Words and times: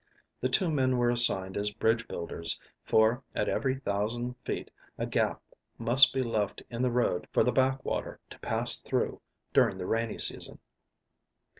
Two 0.49 0.71
men 0.71 0.97
were 0.97 1.11
assigned 1.11 1.55
as 1.55 1.69
bridge 1.69 2.07
builders, 2.07 2.59
for 2.83 3.21
at 3.35 3.47
every 3.47 3.75
thousand 3.79 4.33
feet 4.43 4.71
a 4.97 5.05
gap 5.05 5.43
must 5.77 6.11
be 6.11 6.23
left 6.23 6.63
in 6.71 6.81
the 6.81 6.89
road 6.89 7.27
for 7.31 7.43
the 7.43 7.51
back 7.51 7.85
water 7.85 8.19
to 8.31 8.39
pass 8.39 8.79
through 8.79 9.21
during 9.53 9.77
the 9.77 9.85
rainy 9.85 10.17
season. 10.17 10.57